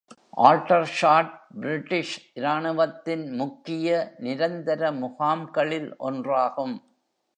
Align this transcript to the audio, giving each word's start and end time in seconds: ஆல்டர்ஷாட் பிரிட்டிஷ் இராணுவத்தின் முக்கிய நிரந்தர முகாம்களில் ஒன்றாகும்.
ஆல்டர்ஷாட் 0.37 1.33
பிரிட்டிஷ் 1.61 2.15
இராணுவத்தின் 2.33 3.29
முக்கிய 3.31 4.15
நிரந்தர 4.19 4.91
முகாம்களில் 4.91 5.89
ஒன்றாகும். 5.99 6.75